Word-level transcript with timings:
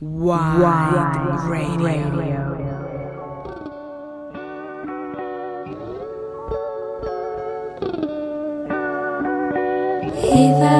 Wide, 0.00 1.48
radio. 1.48 2.54
If 10.14 10.62
I 10.62 10.77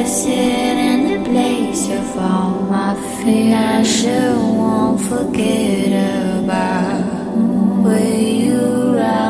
I 0.00 0.04
sit 0.04 0.32
in 0.32 1.00
the 1.12 1.30
place 1.30 1.90
of 1.90 2.16
all 2.16 2.62
my 2.70 2.94
fear. 3.22 3.54
I 3.54 3.82
sure 3.82 4.34
won't 4.34 4.98
forget 4.98 5.92
about 6.42 7.04
where 7.84 8.18
you 8.18 8.96
are. 8.98 9.29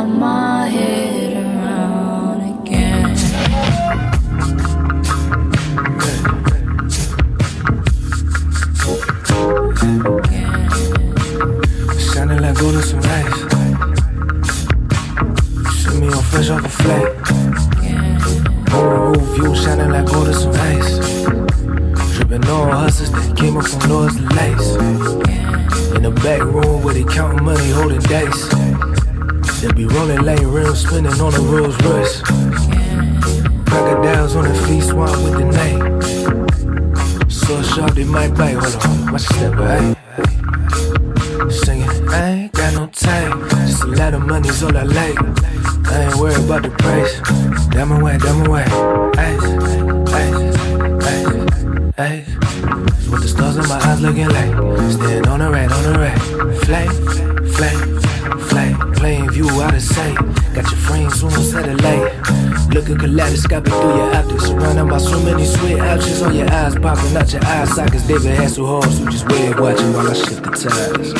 Eye 68.10 68.18
sockets. 68.18 68.24
David 68.24 68.38
Hasselhoff, 68.38 68.90
so 68.92 69.10
just 69.10 69.28
wait 69.28 69.60
watching 69.60 69.92
while 69.92 70.08
I 70.08 70.14
shift 70.14 70.42
the 70.42 70.50
tides. 70.50 71.14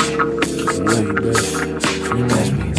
Love 0.81 1.07
you, 1.07 1.15
baby. 1.15 1.81
Free 2.05 2.23
match 2.23 2.70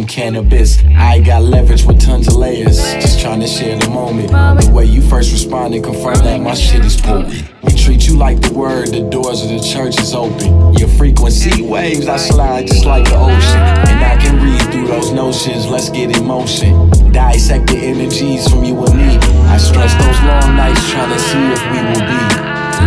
some 0.00 0.06
cannabis. 0.06 0.82
I 0.96 1.20
got 1.20 1.42
leverage 1.42 1.84
with 1.84 2.00
tons 2.00 2.28
of 2.28 2.36
layers. 2.36 2.78
Just 2.94 3.20
trying 3.20 3.40
to 3.40 3.46
share 3.46 3.78
the 3.78 3.90
moment. 3.90 4.30
The 4.30 4.70
way 4.72 4.84
you 4.84 5.02
first 5.02 5.32
responded 5.32 5.84
confirm 5.84 6.18
that 6.24 6.40
my 6.40 6.54
shit 6.54 6.84
is 6.84 6.96
potent. 6.96 7.44
We 7.62 7.72
treat 7.72 8.06
you 8.06 8.16
like 8.16 8.40
the 8.40 8.52
word, 8.52 8.88
the 8.88 9.02
doors 9.10 9.42
of 9.42 9.50
the 9.50 9.60
church 9.60 10.00
is 10.00 10.14
open. 10.14 10.74
Your 10.74 10.88
frequency 10.88 11.62
waves, 11.62 12.08
I 12.08 12.16
slide 12.16 12.66
just 12.66 12.86
like 12.86 13.04
the 13.04 13.16
ocean. 13.16 13.60
And 13.90 14.00
I 14.04 14.16
can 14.16 14.40
read 14.42 14.62
through 14.72 14.86
those 14.86 15.12
notions, 15.12 15.66
let's 15.66 15.90
get 15.90 16.16
in 16.16 16.24
motion. 16.24 16.90
Dissect 17.12 17.66
the 17.66 17.76
energies 17.76 18.48
from 18.48 18.64
you 18.64 18.76
and 18.84 18.96
me. 18.96 19.18
I 19.52 19.58
stress 19.58 19.92
those 20.00 20.20
long 20.24 20.56
nights 20.56 20.80
trying 20.90 21.12
to 21.12 21.18
see 21.18 21.44
if 21.52 21.62
we 21.72 21.80
will 21.88 22.06
be. 22.08 22.20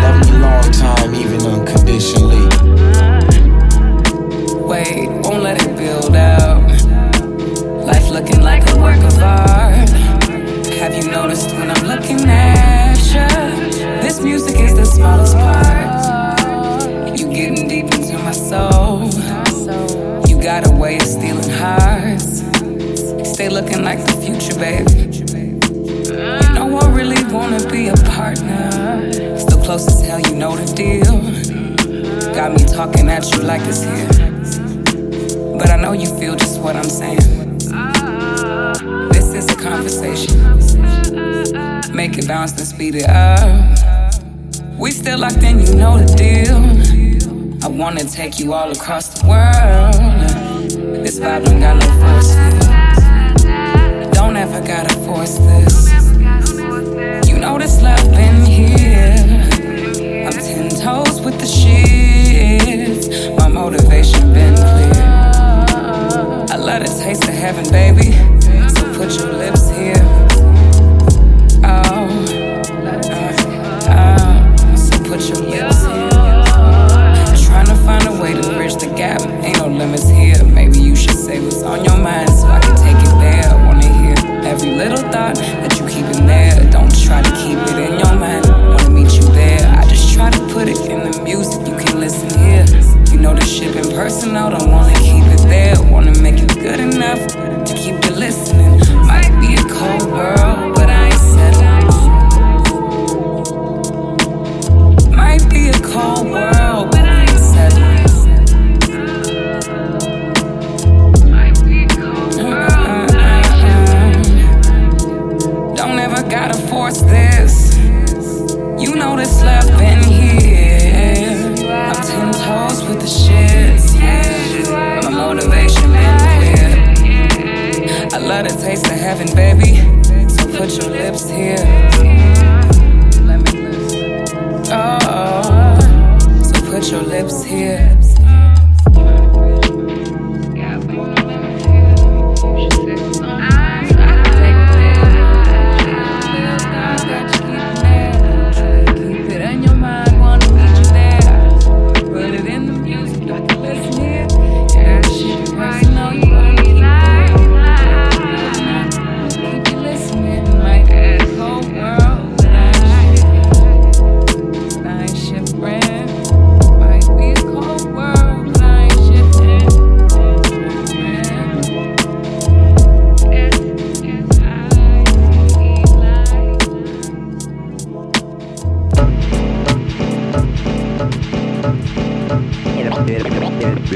Love 0.01 0.17
me 0.25 0.37
long 0.39 0.71
time, 0.71 1.13
even 1.13 1.41
unconditionally. 1.45 2.43
Wait, 4.65 5.09
won't 5.21 5.43
let 5.43 5.61
it 5.61 5.75
build 5.77 6.15
out. 6.15 6.42
Looking 8.23 8.41
like 8.41 8.65
a 8.69 8.77
work 8.77 9.03
of 9.03 9.19
art. 9.19 9.52
Speed 42.83 42.95
it 42.95 43.09
up. 43.09 44.13
We 44.77 44.91
still 44.91 45.19
locked 45.19 45.41
in, 45.41 45.59
you 45.59 45.73
know 45.75 45.97
the 45.97 46.13
deal. 46.17 46.57
I 47.63 47.67
wanna 47.69 48.03
take 48.03 48.39
you 48.39 48.53
all 48.53 48.71
across 48.71 49.07
the 49.07 49.25
world. 49.25 50.29
This 51.05 51.17
vibe 51.17 51.45
don't 51.45 51.61
got 51.61 51.75
no 51.79 51.87
force. 52.01 52.31
Don't 54.17 54.35
ever 54.35 54.59
gotta 54.67 54.93
force 55.05 55.37
this. 55.49 55.75
You 57.29 57.37
know 57.37 57.57
this 57.57 57.81
love 57.81 58.03
been 58.11 58.45
here. 58.45 59.15
I'm 60.27 60.33
ten 60.33 60.69
toes 60.69 61.21
with 61.21 61.39
the 61.39 61.47
shit. 61.47 63.37
My 63.37 63.47
motivation 63.47 64.33
been 64.33 64.55
clear. 64.55 65.05
I 66.53 66.57
love 66.57 66.81
the 66.81 67.01
taste 67.01 67.23
of 67.23 67.33
heaven, 67.33 67.63
baby. 67.71 68.11
So 68.75 68.83
put 68.97 69.09
your 69.17 69.31
lips 69.31 69.69
here. 69.69 70.22
On 81.65 81.83
your 81.83 81.97
mind 81.97 82.29
so 82.29 82.47
I 82.47 82.59
can 82.59 82.75
take 82.75 82.97
it 82.97 83.15
there. 83.19 83.43
I 83.43 83.55
wanna 83.65 83.87
hear 83.87 84.15
every 84.45 84.75
little 84.75 85.03
thought 85.11 85.35
that 85.35 85.79
you 85.79 85.87
keep 85.87 86.05
in 86.15 86.25
there. 86.25 86.69
Don't 86.71 86.93
try 87.03 87.21
to 87.21 87.31
keep 87.41 87.57
it 87.57 87.77
in 87.79 87.99
your 87.99 88.15
mind. 88.15 88.45
Wanna 88.47 88.89
meet 88.89 89.13
you 89.13 89.23
there. 89.33 89.65
I 89.77 89.87
just 89.87 90.13
try 90.13 90.29
to 90.29 90.39
put 90.53 90.67
it 90.67 90.79
in 90.89 91.09
the 91.09 91.21
music. 91.23 91.65
You 91.67 91.75
can 91.75 91.99
listen 91.99 92.29
here. 92.39 92.65
You 93.11 93.19
know 93.19 93.33
the 93.33 93.45
shit 93.45 93.73
been 93.73 93.95
personal. 93.95 94.49
Don't 94.51 94.71
wanna 94.71 95.02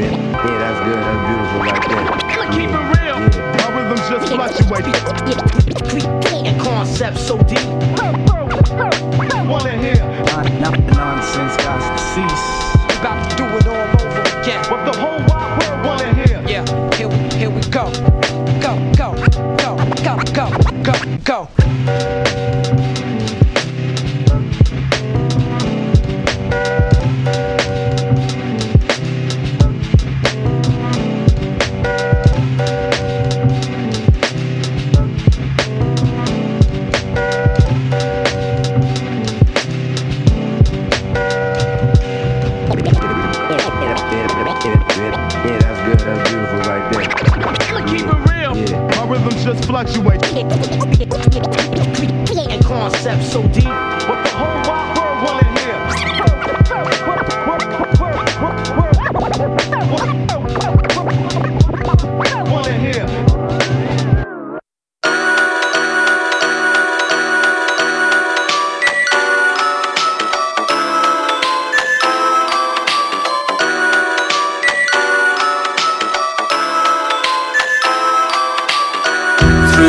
yeah, 0.02 0.60
that's 0.62 0.80
good. 0.86 1.00
That's 1.00 1.22
beautiful 1.28 1.60
right 1.66 1.84
there. 1.90 2.06
I'ma 2.32 2.46
keep 2.54 2.70
it 2.70 2.86
real. 2.98 3.18
My 3.58 3.68
rhythms 3.76 4.06
just 4.10 4.26
fluctuate. 4.32 4.86
And 6.46 6.62
concept 6.62 7.18
so 7.18 7.38
deep. 7.44 7.66
Wanna 9.48 9.78
hear 9.78 9.96
My 10.36 10.44
Nonsense 10.94 11.56
got 11.64 11.80
to 11.80 12.04
cease. 12.04 12.98
About 13.00 13.30
to 13.30 13.36
do 13.38 13.46
it 13.46 13.68
all 13.68 14.02
over 14.02 14.22
again. 14.42 14.60
what 14.70 14.86
the 14.86 15.00
whole 15.00 15.20
wide 15.28 15.52
world 15.60 15.86
wanna 15.86 16.14
hear. 16.14 16.44
Yeah, 16.48 16.66
here 16.96 17.08
we, 17.08 17.18
here 17.38 17.50
we 17.50 17.62
go. 17.72 17.92
Go, 18.62 18.74
go, 18.98 18.98
go, 18.98 19.07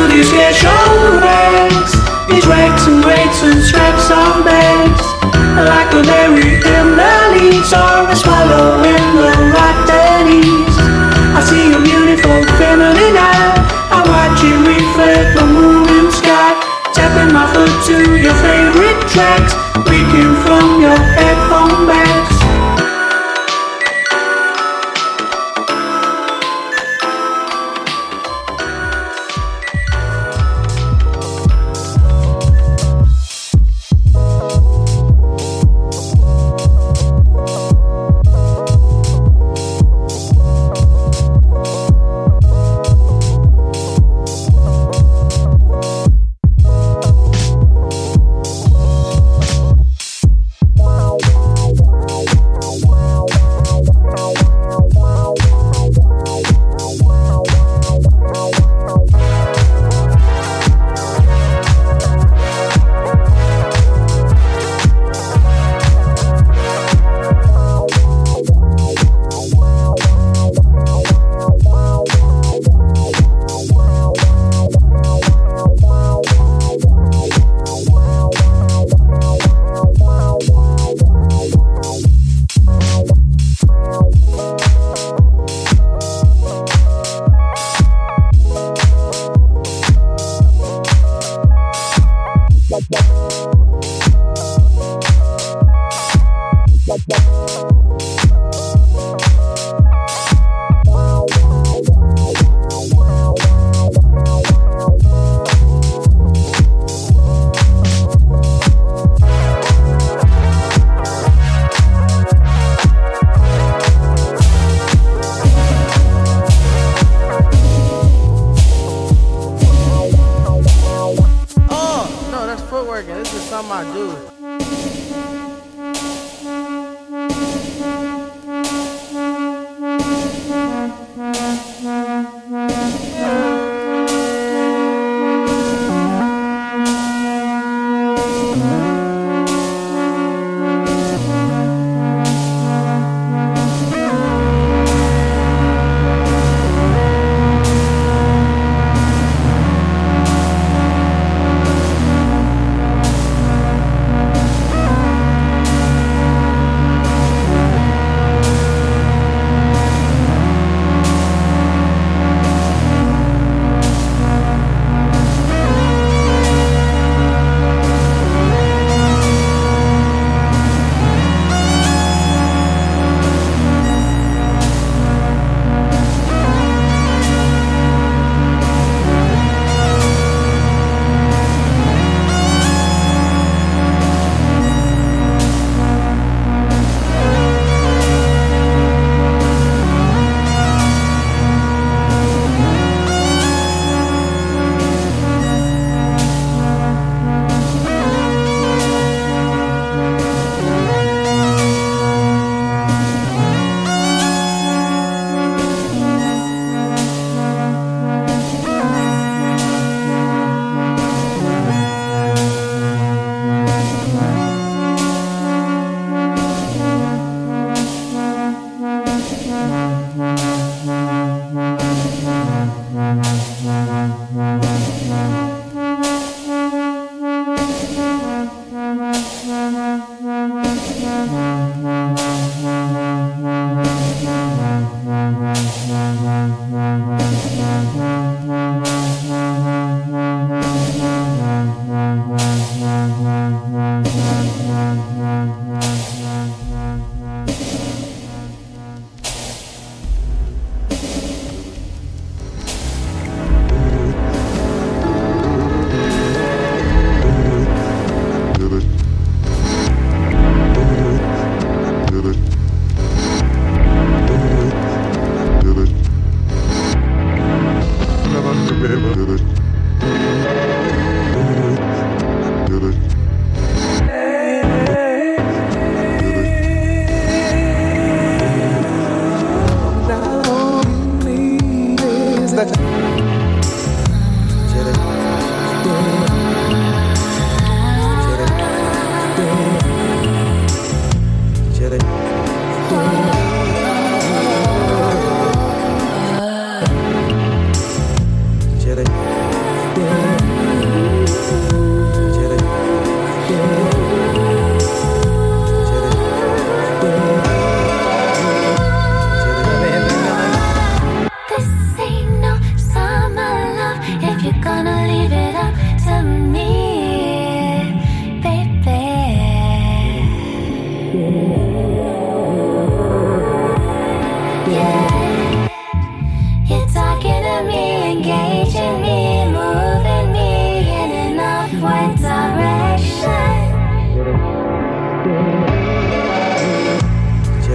These 0.09 0.31
ghetto 0.33 0.73
rags 1.21 1.93
These 2.27 2.45
rags 2.49 2.83
and 2.89 3.05
rags 3.05 3.39
and 3.45 3.61
straps 3.61 4.09
on 4.09 4.43
bags 4.43 5.05
Like 5.53 5.93
a 5.93 6.01
berry 6.01 6.57
in 6.57 6.87
the 6.97 7.13
leaves 7.37 7.71
Or 7.73 8.09
a 8.09 8.15
swallow 8.15 8.81
in 8.81 9.05
the 9.21 9.29
rotten 9.53 10.25
east 10.41 10.79
I 11.37 11.41
see 11.45 11.71
a 11.71 11.79
beautiful 11.79 12.41
feminine 12.57 13.15
eye. 13.15 13.53
I 13.93 14.01
watch 14.03 14.43
it 14.43 14.59
reflect 14.59 15.37
the 15.37 15.45
moon 15.45 15.87
and 15.87 16.11
sky 16.11 16.57
Tapping 16.91 17.31
my 17.31 17.45
foot 17.53 17.71
to 17.87 17.95
your 18.17 18.35
favorite 18.43 18.99
tracks 19.07 19.53
Leaking 19.87 20.35
from 20.43 20.81
your 20.81 20.99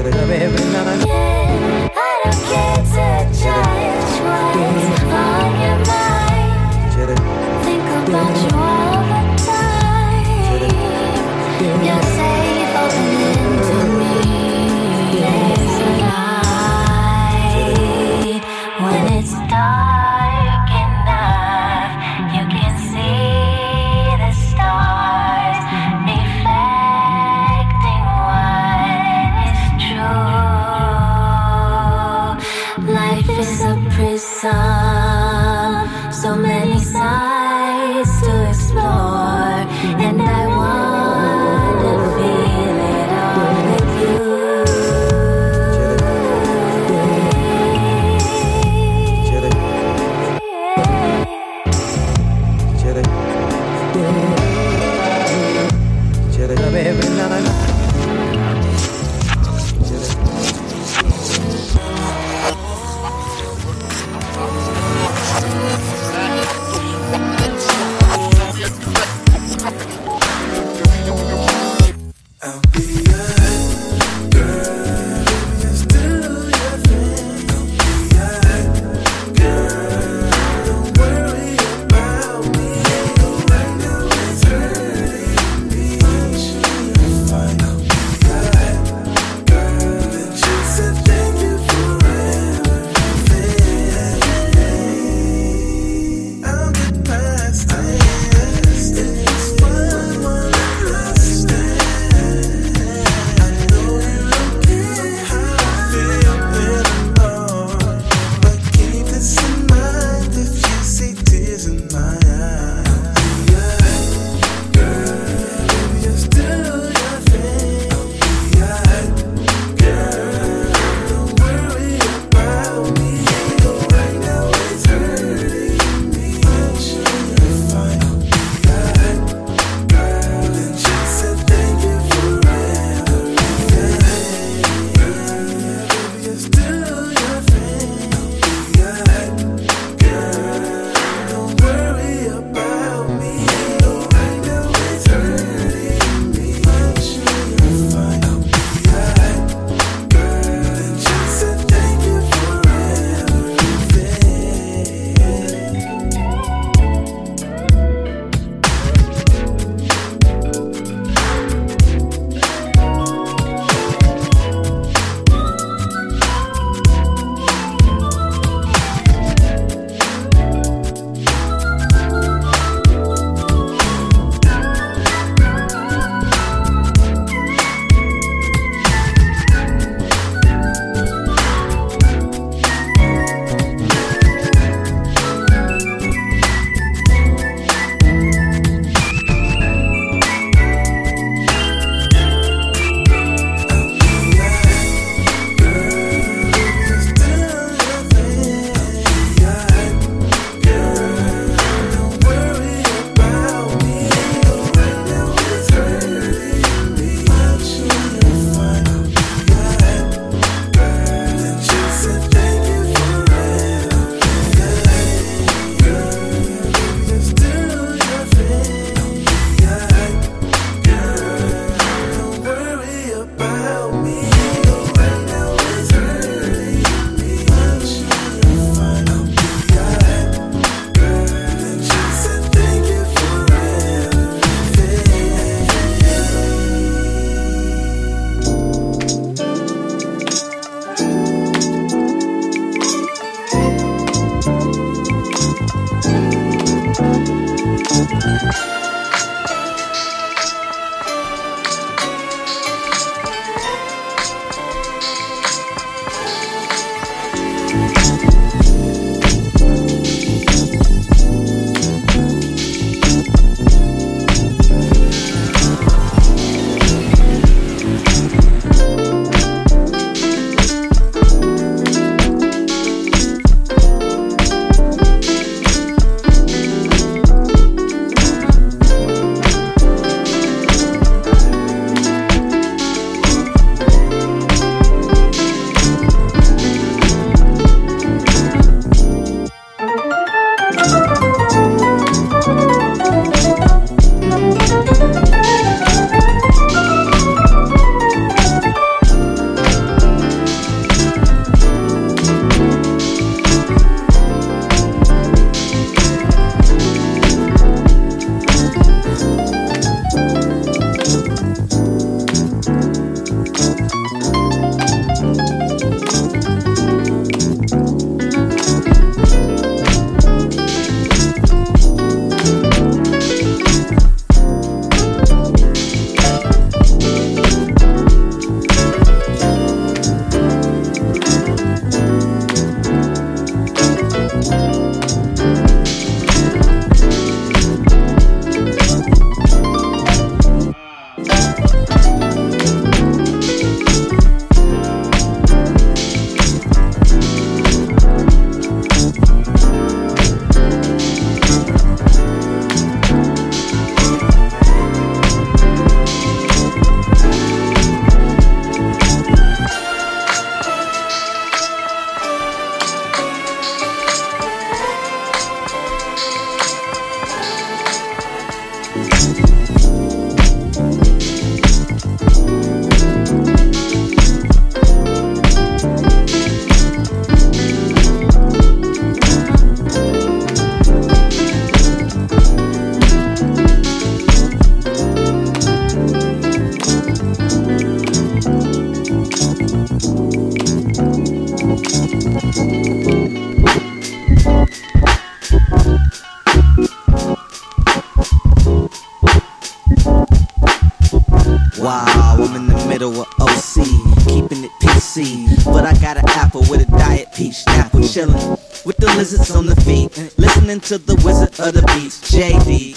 Yeah, 0.04 1.33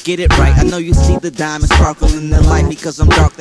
get 0.07 0.21
it 0.21 0.37
right. 0.37 0.57
I 0.57 0.63
know 0.63 0.77
you 0.77 0.93
see 0.93 1.17
the 1.17 1.29
diamonds 1.29 1.75
sparkle 1.75 2.07
in 2.13 2.29
the 2.29 2.41
light. 2.43 2.69
Because 2.69 2.97
I'm 3.01 3.09
dark, 3.09 3.36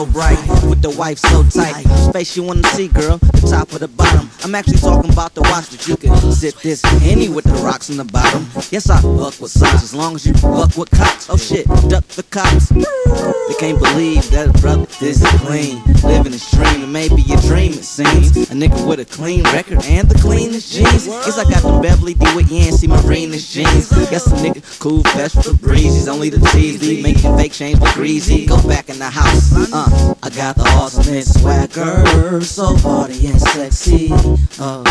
so 0.00 0.12
bright. 0.12 0.38
With 0.68 0.80
the 0.82 0.90
wife 0.90 1.18
so 1.18 1.42
tight. 1.44 1.84
Space 2.08 2.36
you 2.36 2.42
wanna 2.42 2.64
see, 2.68 2.88
girl. 2.88 3.18
The 3.18 3.48
top 3.50 3.72
of 3.72 3.80
the 3.80 3.88
bottom. 3.88 4.30
I'm 4.44 4.54
actually 4.54 4.78
talking 4.78 5.12
about 5.12 5.34
the 5.34 5.42
watch, 5.42 5.68
that 5.70 5.86
you 5.86 5.96
can 5.96 6.16
sip 6.32 6.54
this 6.62 6.82
any 7.02 7.28
with 7.28 7.44
the 7.44 7.52
rocks 7.60 7.90
in 7.90 7.96
the 7.96 8.04
bottom. 8.04 8.46
Yes, 8.70 8.88
I 8.88 9.00
fuck 9.00 9.38
with 9.40 9.50
socks 9.50 9.82
as 9.82 9.94
long 9.94 10.14
as 10.14 10.24
you 10.24 10.32
fuck 10.34 10.76
with 10.76 10.90
cops. 10.90 11.28
Oh 11.28 11.36
shit, 11.36 11.66
duck 11.88 12.06
the 12.16 12.22
cops. 12.22 12.68
They 12.70 13.56
can't 13.58 13.78
believe 13.78 14.30
that 14.30 14.48
a 14.48 14.52
brother 14.60 14.86
this 15.00 15.20
clean. 15.44 15.82
Living 16.02 16.32
his 16.32 16.48
dream, 16.50 16.82
and 16.84 16.92
maybe 16.92 17.20
a 17.32 17.40
dream 17.42 17.72
it 17.72 17.84
seems. 17.84 18.32
A 18.50 18.54
nigga 18.54 18.80
with 18.86 19.00
a 19.00 19.04
clean 19.04 19.44
record 19.52 19.84
and 19.84 20.08
the 20.08 20.18
cleanest 20.18 20.72
jeans. 20.72 21.06
Guess 21.06 21.38
I 21.38 21.44
got 21.44 21.62
the 21.62 21.78
Beverly 21.82 22.14
D 22.14 22.24
with 22.34 22.50
Yancey 22.50 22.86
Marina's 22.86 23.52
jeans. 23.52 23.90
Guess 24.08 24.28
a 24.28 24.36
nigga 24.36 24.62
cool, 24.80 25.02
fresh 25.12 25.32
for 25.32 25.52
breezes. 25.52 26.08
Only 26.08 26.30
the 26.30 26.40
cheesy, 26.52 27.02
making 27.02 27.36
fake 27.36 27.52
change 27.52 27.78
look 27.80 27.92
greasy. 27.94 28.46
Go 28.46 28.56
back 28.66 28.88
in 28.88 28.98
the 28.98 29.10
house. 29.10 29.52
Uh, 29.72 29.89
I 30.22 30.30
got 30.34 30.56
the 30.56 30.64
awesome 30.76 31.20
swagger, 31.22 32.40
so 32.42 32.76
party 32.78 33.26
and 33.26 33.40
sexy. 33.40 34.10
Uh, 34.58 34.84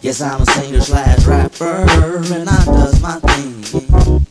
yes, 0.00 0.20
I'm 0.20 0.42
a 0.42 0.46
singer 0.46 0.80
slash 0.80 1.24
rapper, 1.24 1.86
and 2.34 2.48
I 2.48 2.64
does 2.64 3.00
my 3.00 3.18
thing. 3.20 4.26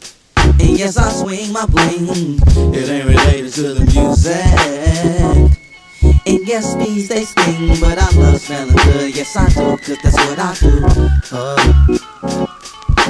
And 0.59 0.77
yes, 0.77 0.97
I 0.97 1.09
swing 1.09 1.51
my 1.51 1.65
bling. 1.65 2.39
It 2.73 2.89
ain't 2.89 3.05
related 3.05 3.53
to 3.53 3.73
the 3.73 3.85
music. 3.93 5.57
And 6.25 6.47
yes, 6.47 6.75
bees 6.75 7.07
they 7.09 7.23
sting, 7.23 7.79
but 7.79 7.97
I 7.97 8.09
love 8.17 8.39
smelling 8.39 8.75
good. 8.75 9.15
Yes, 9.15 9.35
I 9.35 9.49
do, 9.49 9.77
cause 9.77 9.97
that's 10.03 10.17
what 10.17 10.39
I 10.39 10.53
do. 10.59 10.85
Uh, 11.31 11.97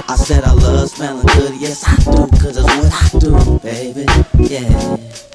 I 0.08 0.16
said 0.16 0.44
I 0.44 0.54
love 0.54 0.90
smelling 0.90 1.26
good. 1.26 1.60
Yes, 1.60 1.84
I 1.86 1.96
do, 1.98 2.28
cause 2.38 2.56
that's 2.56 2.76
what 2.78 2.94
I 2.94 3.20
do, 3.20 3.60
baby. 3.60 4.06
Yeah. 4.54 5.31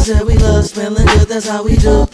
I 0.00 0.02
said 0.02 0.26
we 0.26 0.34
love 0.38 0.64
smelling 0.64 1.04
good, 1.08 1.28
that's 1.28 1.46
how 1.46 1.62
we 1.62 1.76
do. 1.76 2.08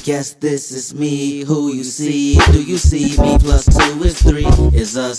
Guess 0.00 0.34
this 0.34 0.72
is 0.72 0.94
me, 0.94 1.44
who 1.44 1.72
you 1.72 1.84
see. 1.84 2.36
Do 2.50 2.62
you 2.62 2.76
see 2.78 3.16
me? 3.20 3.38
Plus 3.38 3.66
two 3.66 4.02
is 4.02 4.20
three, 4.20 4.46
is 4.76 4.96
us. 4.96 5.18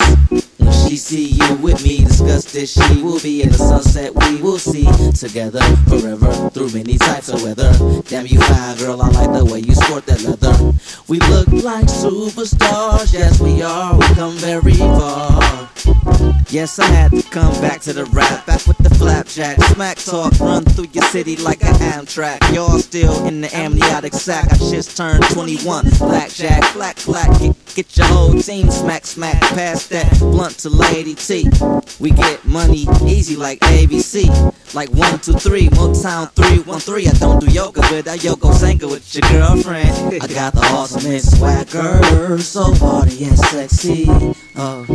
When 0.57 0.71
she 0.71 0.97
see 0.97 1.25
you 1.25 1.55
with 1.57 1.83
me, 1.83 2.03
discuss 2.03 2.51
this. 2.51 2.73
She 2.73 3.01
will 3.01 3.19
be 3.19 3.43
in 3.43 3.49
the 3.49 3.57
sunset. 3.57 4.13
We 4.15 4.41
will 4.41 4.59
see 4.59 4.85
together 5.11 5.61
forever 5.87 6.49
through 6.49 6.71
many 6.71 6.97
types 6.97 7.29
of 7.29 7.43
weather. 7.43 7.71
Damn, 8.09 8.25
you 8.27 8.39
fine, 8.39 8.77
girl. 8.77 9.01
I 9.01 9.09
like 9.09 9.31
the 9.37 9.45
way 9.45 9.59
you 9.59 9.73
sport 9.75 10.05
that 10.07 10.21
leather. 10.23 10.73
We 11.07 11.19
look 11.19 11.47
like 11.63 11.85
superstars. 11.85 13.13
Yes, 13.13 13.39
we 13.39 13.61
are. 13.61 13.97
We 13.97 14.05
come 14.15 14.33
very 14.33 14.73
far. 14.73 15.69
Yes, 16.49 16.77
I 16.77 16.85
had 16.85 17.11
to 17.11 17.23
come 17.23 17.51
back 17.61 17.81
to 17.81 17.93
the 17.93 18.05
rap, 18.05 18.45
back 18.45 18.65
with 18.67 18.77
the 18.77 18.89
flapjack. 18.91 19.59
Smack 19.73 19.97
talk, 19.97 20.39
run 20.39 20.63
through 20.63 20.89
your 20.93 21.03
city 21.05 21.35
like 21.37 21.63
an 21.63 21.73
Amtrak. 21.75 22.53
Y'all 22.53 22.77
still 22.77 23.25
in 23.25 23.41
the 23.41 23.55
amniotic 23.55 24.13
sack. 24.13 24.51
I 24.51 24.57
just 24.69 24.97
turned 24.97 25.23
21. 25.31 25.89
Blackjack, 25.97 26.73
black, 26.73 26.97
black. 27.05 27.29
Get, 27.39 27.75
get 27.75 27.97
your 27.97 28.07
whole 28.07 28.33
team 28.33 28.69
smack, 28.69 29.05
smack. 29.05 29.41
Pass 29.41 29.87
that 29.87 30.19
blunt 30.19 30.59
to 30.59 30.69
Lady 30.69 31.15
T. 31.15 31.49
We 31.99 32.11
get 32.11 32.43
money 32.45 32.85
easy 33.05 33.35
like 33.35 33.59
ABC. 33.61 34.73
Like 34.73 34.89
one, 34.89 35.19
two, 35.19 35.33
three, 35.33 35.69
Motown 35.69 36.31
three, 36.31 36.59
one, 36.59 36.79
three. 36.79 37.07
I 37.07 37.11
don't 37.13 37.39
do 37.39 37.51
yoga, 37.51 37.81
but 37.81 38.07
I 38.07 38.15
yoga 38.15 38.53
sanka 38.53 38.87
with 38.87 39.13
your 39.13 39.29
girlfriend. 39.29 40.21
I 40.21 40.27
got 40.27 40.53
the 40.53 40.61
awesome 40.71 41.19
swagger, 41.19 42.37
so 42.39 42.73
party 42.75 43.25
and 43.25 43.37
sexy. 43.37 44.05
Oh. 44.55 44.85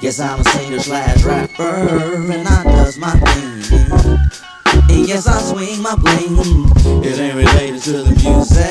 Yes, 0.00 0.20
I'm 0.20 0.40
a 0.40 0.44
singer 0.44 0.78
slash 0.78 1.24
rapper, 1.24 1.62
and 1.62 2.46
I 2.46 2.64
does 2.64 2.98
my 2.98 3.12
thing 3.12 4.55
swing, 4.96 5.08
yes 5.08 5.26
I 5.26 5.38
swing 5.40 5.82
my 5.82 5.94
bling. 5.96 7.04
It 7.04 7.18
ain't 7.18 7.36
related 7.36 7.82
to 7.82 7.92
the 7.92 8.10
music. 8.22 8.66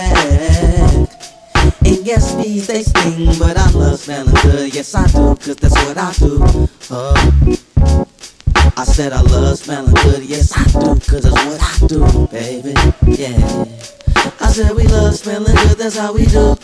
And 1.85 2.05
yes, 2.05 2.35
these 2.35 2.67
they 2.67 2.83
sting, 2.83 3.37
but 3.39 3.57
I 3.57 3.69
love 3.71 3.99
smelling 3.99 4.33
good. 4.41 4.73
Yes, 4.73 4.95
I 4.95 5.05
do, 5.07 5.35
cause 5.35 5.55
that's 5.55 5.75
what 5.75 5.97
I 5.97 6.13
do. 6.13 6.43
Uh, 6.89 7.13
I 8.77 8.83
said 8.83 9.13
I 9.13 9.21
love 9.21 9.57
smelling 9.57 9.93
good. 9.93 10.23
Yes, 10.23 10.51
I 10.55 10.63
do, 10.65 10.99
cause 10.99 11.23
that's 11.23 11.45
what 11.45 11.61
I 11.61 11.87
do, 11.87 12.27
baby. 12.27 12.73
Yeah. 13.05 13.65
I 14.39 14.51
said 14.51 14.75
we 14.75 14.87
love 14.87 15.15
smelling 15.15 15.55
good, 15.55 15.77
that's 15.77 15.97
how 15.97 16.13
we 16.13 16.25
do. 16.25 16.55